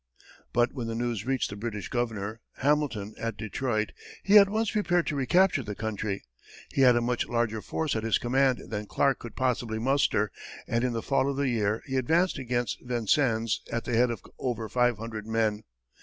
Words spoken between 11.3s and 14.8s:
the year he advanced against Vincennes at the head of over